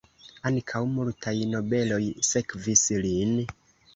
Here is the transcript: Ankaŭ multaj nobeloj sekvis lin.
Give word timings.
Ankaŭ 0.49 0.79
multaj 0.93 1.33
nobeloj 1.51 2.01
sekvis 2.31 2.87
lin. 3.07 3.37